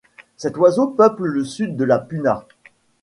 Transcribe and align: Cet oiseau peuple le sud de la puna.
Cet 0.35 0.57
oiseau 0.57 0.87
peuple 0.87 1.25
le 1.27 1.45
sud 1.45 1.75
de 1.77 1.83
la 1.83 1.99
puna. 1.99 2.47